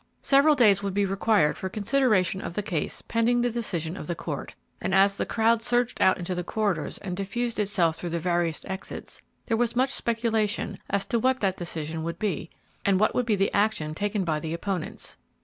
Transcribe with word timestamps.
Several 0.23 0.55
days 0.55 0.81
would 0.81 0.95
be 0.95 1.05
required 1.05 1.59
for 1.59 1.69
consideration 1.69 2.41
of 2.41 2.55
the 2.55 2.63
case 2.63 3.03
pending 3.03 3.41
the 3.41 3.51
decision 3.51 3.95
of 3.95 4.07
the 4.07 4.15
court, 4.15 4.55
and 4.81 4.95
as 4.95 5.15
the 5.15 5.27
crowd 5.27 5.61
surged 5.61 6.01
out 6.01 6.17
into 6.17 6.33
the 6.33 6.43
corridors 6.43 6.97
and 6.97 7.15
diffused 7.15 7.59
itself 7.59 7.97
through 7.97 8.09
the 8.09 8.19
various 8.19 8.65
exits, 8.65 9.21
there 9.45 9.57
was 9.57 9.75
much 9.75 9.91
speculation 9.91 10.75
as 10.89 11.05
to 11.05 11.19
what 11.19 11.39
that 11.41 11.57
decision 11.57 12.01
would 12.01 12.17
be 12.17 12.49
and 12.83 12.99
what 12.99 13.13
would 13.13 13.27
be 13.27 13.35
the 13.35 13.53
action 13.53 13.93
taken 13.93 14.23
by 14.23 14.39
the 14.39 14.55
opponents. 14.55 15.17